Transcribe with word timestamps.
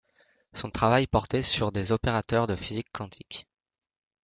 Son 0.53 0.71
travail 0.71 1.05
portait 1.05 1.43
sur 1.43 1.71
des 1.71 1.91
opérateurs 1.91 2.47
de 2.47 2.55
physique 2.55 2.87
quantique. 2.91 3.45